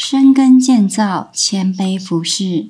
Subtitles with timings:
[0.00, 2.68] 深耕建造，谦卑服侍。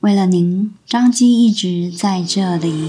[0.00, 2.88] 为了您，张基一直在这里。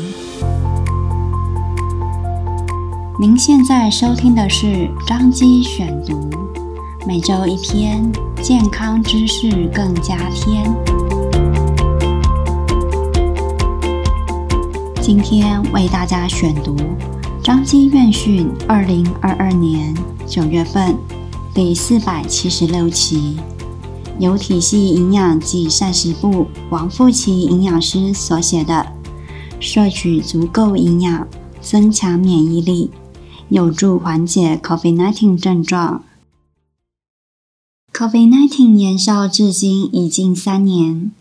[3.19, 6.29] 您现在收听的是张基选读，
[7.05, 8.09] 每周一篇
[8.41, 10.63] 健康知识更加添。
[15.01, 16.77] 今天为大家选读
[17.43, 19.93] 张基院讯二零二二年
[20.25, 20.95] 九月份
[21.53, 23.35] 第四百七十六期。
[24.17, 28.87] 由体系营养及膳食部王富琪营养师所写的
[29.61, 31.27] 《摄取足够营养，
[31.61, 32.91] 增强免疫力，
[33.49, 36.03] 有助缓解 COVID-19 症状》。
[37.97, 41.11] COVID-19 延烧至今已近三年，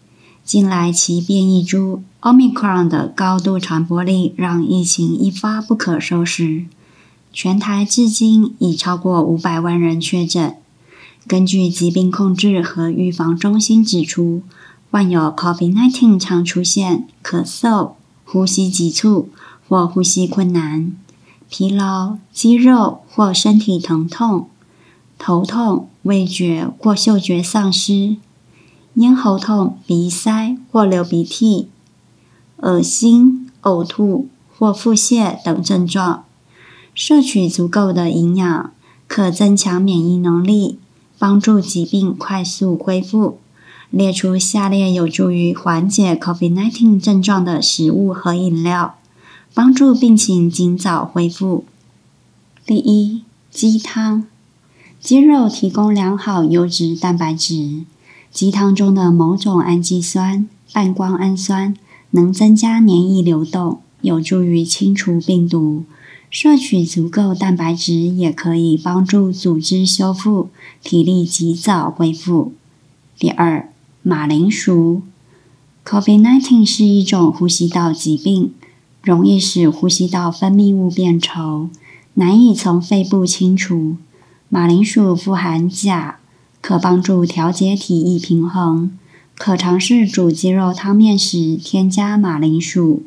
[0.44, 6.66] 近来其变异株 Omicron 的高度传播力让疫情一发不可收拾，
[7.32, 10.56] 全台至今已超过五百万人确诊。
[11.26, 14.42] 根据疾病控制和预防中心指出，
[14.90, 17.92] 患有 COVID-19 常出现咳嗽、
[18.26, 19.30] 呼吸急促
[19.66, 20.94] 或呼吸困难、
[21.48, 24.50] 疲劳、肌肉或身体疼痛、
[25.18, 28.18] 头痛、味觉或嗅觉丧失、
[28.94, 31.68] 咽喉痛、鼻塞或流鼻涕、
[32.58, 36.24] 恶心、呕吐或腹泻等症状。
[36.94, 38.72] 摄取足够的营养，
[39.08, 40.78] 可增强免疫能力。
[41.18, 43.38] 帮助疾病快速恢复。
[43.90, 48.96] 列出下列有助于缓解 COVID-19 症状的食物和饮料，
[49.52, 51.64] 帮助病情尽早恢复。
[52.66, 54.26] 第一，鸡汤。
[55.00, 57.84] 鸡肉提供良好优质蛋白质，
[58.32, 61.76] 鸡汤中的某种氨基酸半胱氨酸
[62.12, 65.84] 能增加黏液流动，有助于清除病毒。
[66.34, 70.48] 摄取足够蛋白质也可以帮助组织修复，
[70.82, 72.52] 体力及早恢复。
[73.16, 73.68] 第二，
[74.02, 75.02] 马铃薯。
[75.86, 78.52] COVID-19 是一种呼吸道疾病，
[79.00, 81.68] 容易使呼吸道分泌物变稠，
[82.14, 83.94] 难以从肺部清除。
[84.48, 86.16] 马铃薯富含钾，
[86.60, 88.98] 可帮助调节体液平衡。
[89.36, 93.04] 可尝试煮鸡肉汤面时添加马铃薯。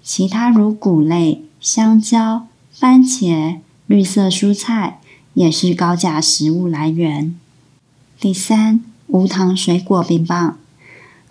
[0.00, 2.46] 其他如谷类、香蕉。
[2.80, 3.56] 番茄、
[3.88, 5.00] 绿色蔬菜
[5.34, 7.34] 也是高钾食物来源。
[8.20, 10.56] 第三，无糖水果冰棒，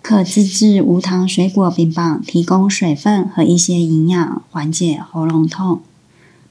[0.02, 5.80] 可自制无糖水果冰棒，提供水分和一些营养，缓解喉咙痛。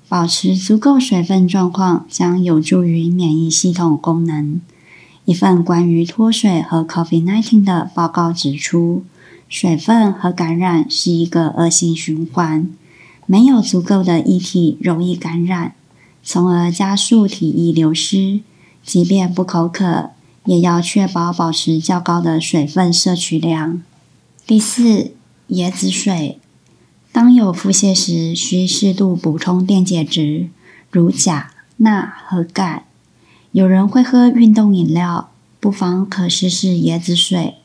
[0.10, 4.60] 保持足够水分状况将有助于免疫系统功能。
[5.26, 9.04] 一份关于脱水和 COVID-19 的报告指出，
[9.48, 12.68] 水分和感染是一个恶性循环。
[13.28, 15.76] 没有足够的液体，容易感染，
[16.24, 18.40] 从而加速体液流失。
[18.82, 20.12] 即便不口渴，
[20.46, 23.82] 也要确保保持较高的水分摄取量。
[24.46, 25.12] 第四，
[25.50, 26.40] 椰子水。
[27.12, 30.48] 当有腹泻时，需适度补充电解质，
[30.90, 32.86] 如钾、钠和钙。
[33.52, 37.56] 有人会喝运动饮料，不妨可试试椰子水，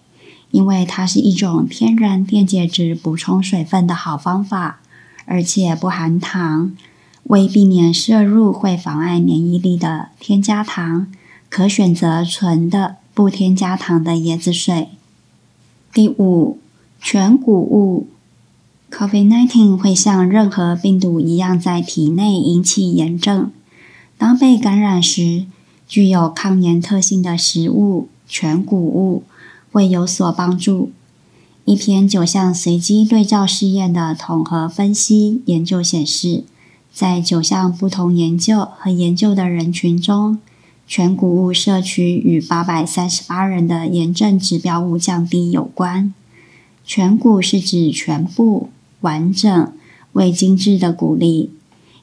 [0.50, 4.80] 因为它是一种天然电解质补充水分的好方法。
[5.24, 6.76] 而且不含糖，
[7.24, 11.06] 为避免摄入会妨碍免疫力的添加糖，
[11.48, 14.88] 可选择纯的不添加糖的椰子水。
[15.92, 16.58] 第五，
[17.00, 18.08] 全谷物。
[18.90, 23.50] COVID-19 会像任何病毒一样在体内引起炎症。
[24.18, 25.46] 当被感染时，
[25.88, 29.24] 具有抗炎特性的食物全谷物
[29.70, 30.92] 会有所帮助。
[31.64, 36.42] 一篇九项随机对照试验的统合分析研究显示，
[36.92, 40.40] 在九项不同研究和研究的人群中，
[40.88, 46.12] 全谷物摄取与八百三十八人的炎症指标物降低有关。
[46.84, 48.70] 全谷是指全部、
[49.02, 49.72] 完整、
[50.14, 51.50] 未精制的谷粒，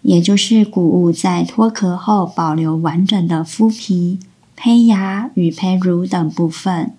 [0.04, 4.18] 也就是谷物在脱壳后保留完整的麸皮、
[4.56, 6.94] 胚芽与胚乳等部分。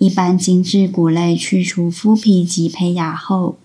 [0.00, 3.58] 一般精制谷类去除麸皮及胚芽后，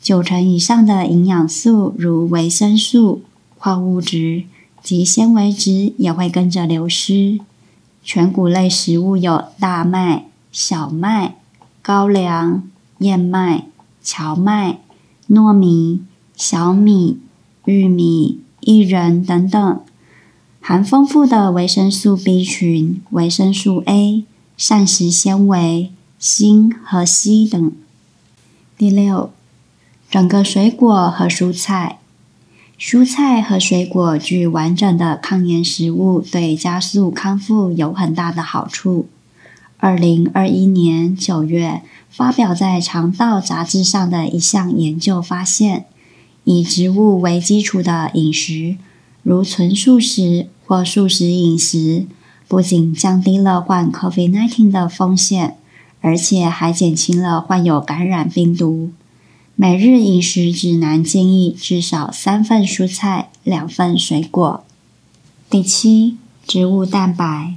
[0.00, 3.22] 九成以上的营养素，如维生素、
[3.58, 4.44] 矿物质
[4.80, 7.40] 及纤维质也会跟着流失。
[8.04, 11.34] 全谷类食物有大麦、小麦、
[11.82, 12.62] 高粱、
[12.98, 13.66] 燕麦、
[14.00, 14.78] 荞麦、
[15.28, 16.02] 糯米、
[16.36, 17.18] 小米、
[17.64, 19.80] 玉米、薏仁等等，
[20.60, 24.24] 含丰富的维生素 B 群、维生素 A。
[24.60, 27.72] 膳食纤维、锌和硒等。
[28.76, 29.32] 第六，
[30.10, 31.98] 整个水果和蔬菜。
[32.78, 39.08] 蔬菜和水果具完整的抗炎食物，对加速康复有很大的好处。
[39.78, 41.80] 二零二一年九月
[42.10, 45.86] 发表在《肠道杂志》上的一项研究发现，
[46.44, 48.76] 以植物为基础的饮食，
[49.22, 52.04] 如纯素食或素食饮食，
[52.50, 55.56] 不仅降低了患 COVID-19 的风险，
[56.00, 58.90] 而且还减轻了患有感染病毒。
[59.54, 64.64] 每日饮食指南建议至少三份蔬菜，两份水果。
[65.48, 67.54] 第七，植物蛋白。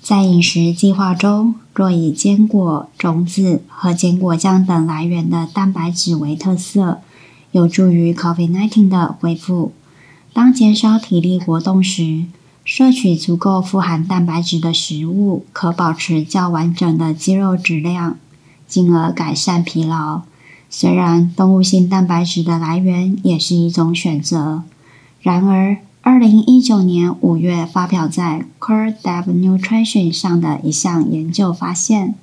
[0.00, 7.02] 在饮食计划中，若以坚果、种子和坚果酱等来源的蛋白质为特色，
[7.50, 9.72] 有助于 COVID-19 的恢复。
[10.32, 12.24] 当减少体力活动时，
[12.64, 18.16] 摄取足够富含蛋白质的食物，可保持较完整的肌肉质量，
[18.68, 20.22] 进而改善疲劳。
[20.70, 24.62] 虽然动物性蛋白质的来源也是一种选择，
[25.20, 32.14] 然而，二零一九年五月发表在《Core d e v Nutrition》上的一项研究发现，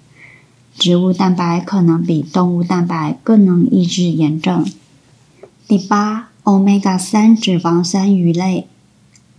[0.78, 4.66] 植物蛋白可能比动物蛋白更能抑制炎症。
[5.68, 8.68] 第八，Omega 三脂肪酸鱼类，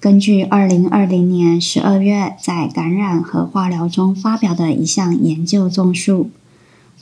[0.00, 6.30] 根据二零二零年十二月在《感染和化疗》中发表的一项研究综述，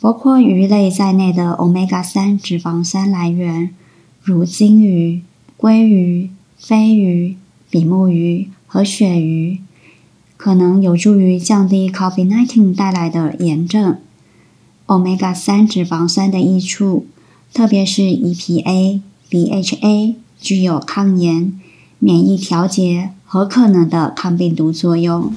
[0.00, 3.74] 包括鱼类在内的 Omega 三脂肪酸来源，
[4.22, 5.22] 如鲸鱼、
[5.56, 6.30] 鲑鱼。
[6.60, 7.36] 鲱鱼、
[7.70, 9.60] 比目鱼和鳕鱼
[10.36, 13.96] 可能有助于降低 COVID-19 带来的炎症。
[14.88, 17.06] Omega 三脂肪酸的益处，
[17.54, 21.52] 特别是 EPA、DHA，具有抗炎、
[22.00, 25.32] 免疫调节和可能的抗病毒作用。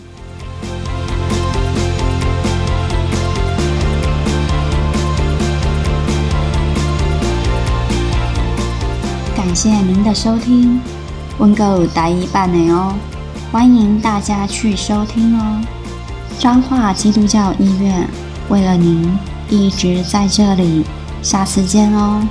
[9.35, 10.79] 感谢您的收听。
[11.39, 12.93] 温哥大一半内哦，
[13.51, 15.61] 欢迎大家去收听哦。
[16.37, 18.07] 彰化基督教医院
[18.49, 19.17] 为了您
[19.49, 20.83] 一直在这里，
[21.23, 22.21] 下次见哦。